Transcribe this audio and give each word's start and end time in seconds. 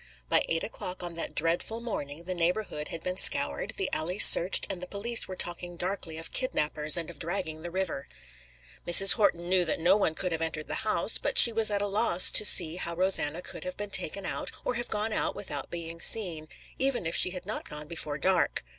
By 0.29 0.43
eight 0.49 0.63
o'clock 0.63 1.03
on 1.03 1.13
that 1.13 1.35
dreadful 1.35 1.79
morning 1.79 2.23
the 2.23 2.33
neighborhood 2.33 2.87
had 2.87 3.03
been 3.03 3.17
scoured, 3.17 3.73
the 3.77 3.87
alleys 3.93 4.25
searched 4.25 4.65
and 4.67 4.81
the 4.81 4.87
police 4.87 5.27
were 5.27 5.35
talking 5.35 5.77
darkly 5.77 6.17
of 6.17 6.31
kidnapers 6.31 6.97
and 6.97 7.11
of 7.11 7.19
dragging 7.19 7.61
the 7.61 7.69
river. 7.69 8.07
Mrs. 8.87 9.13
Horton 9.13 9.47
knew 9.47 9.63
that 9.63 9.79
no 9.79 9.95
one 9.95 10.15
could 10.15 10.31
have 10.31 10.41
entered 10.41 10.67
the 10.67 10.73
house, 10.89 11.19
but 11.19 11.37
she 11.37 11.51
was 11.53 11.69
at 11.69 11.83
a 11.83 11.87
loss 11.87 12.31
to 12.31 12.45
see 12.45 12.77
how 12.77 12.95
Rosanna 12.95 13.43
could 13.43 13.63
have 13.63 13.77
been 13.77 13.91
taken 13.91 14.25
out 14.25 14.49
or 14.65 14.73
have 14.73 14.89
gone 14.89 15.13
out 15.13 15.35
without 15.35 15.69
being 15.69 16.01
seen, 16.01 16.47
even 16.79 17.05
if 17.05 17.15
she 17.15 17.29
had 17.29 17.45
not 17.45 17.69
gone 17.69 17.87
before 17.87 18.17
dark. 18.17 18.63